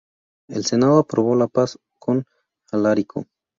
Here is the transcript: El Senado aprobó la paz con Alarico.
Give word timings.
El 0.47 0.65
Senado 0.65 0.97
aprobó 0.97 1.35
la 1.35 1.47
paz 1.47 1.77
con 1.99 2.25
Alarico. 2.71 3.27